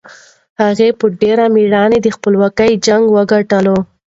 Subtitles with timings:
[0.61, 3.77] هغه په ډېر مېړانه د خپلواکۍ جنګ وګټلو.